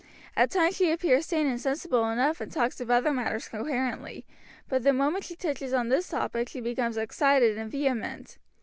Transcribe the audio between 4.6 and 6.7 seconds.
but the moment she touches on this topic she